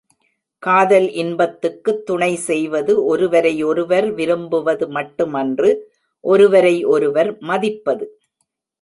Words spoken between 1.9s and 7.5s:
துணை செய்வது ஒருவரை ஒருவர் விரும்புவது மட்டுமன்று ஒருவரை ஒருவர்